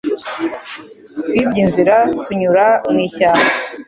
Twibye 1.17 1.59
inzira 1.65 1.95
tunyura 2.23 2.65
mu 2.91 2.97
ishyamba. 3.05 3.49